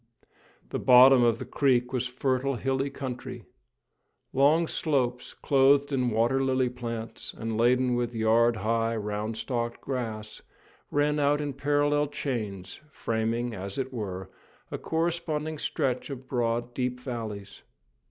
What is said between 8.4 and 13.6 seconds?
high, round stalked grass, ran out in parallel chains, framing,